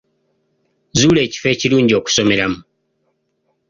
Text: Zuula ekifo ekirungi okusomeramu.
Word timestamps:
Zuula 0.99 1.19
ekifo 1.27 1.47
ekirungi 1.55 1.93
okusomeramu. 1.99 2.59